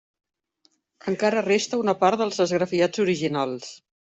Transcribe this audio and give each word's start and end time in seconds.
Encara 1.11 1.43
resta 1.49 1.79
una 1.83 1.95
part 2.05 2.23
dels 2.25 2.41
esgrafiats 2.47 3.05
originals. 3.07 3.71